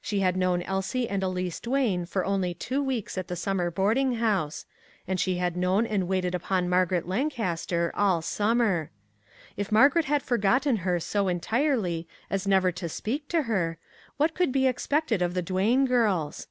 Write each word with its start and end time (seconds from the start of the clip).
She 0.00 0.18
had 0.18 0.36
known 0.36 0.62
Elise 0.62 1.06
and 1.08 1.22
Elsie 1.22 1.52
Duane 1.62 2.04
for 2.04 2.24
only 2.24 2.52
two 2.52 2.82
weeks 2.82 3.16
at 3.16 3.28
the 3.28 3.36
summer 3.36 3.70
boarding 3.70 4.14
house, 4.14 4.66
and 5.06 5.20
she 5.20 5.36
had 5.36 5.56
known 5.56 5.86
and 5.86 6.08
waited 6.08 6.34
upon 6.34 6.68
Margaret 6.68 7.06
Lancaster 7.06 7.92
all 7.94 8.20
sum 8.20 8.58
mer. 8.58 8.90
If 9.56 9.70
Margaret 9.70 10.06
had 10.06 10.24
forgotten 10.24 10.78
her 10.78 10.98
so 10.98 11.28
en 11.28 11.38
tirely 11.38 12.08
as 12.28 12.44
never 12.48 12.72
to 12.72 12.88
speak 12.88 13.28
to 13.28 13.42
her, 13.42 13.78
what 14.16 14.34
could 14.34 14.50
be 14.50 14.66
expected 14.66 15.22
of 15.22 15.34
the 15.34 15.42
Duane 15.42 15.84
girls? 15.84 16.48